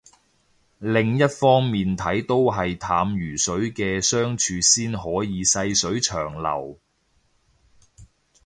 [0.95, 6.79] 另一方面睇都係淡如水嘅相處先可以細水長流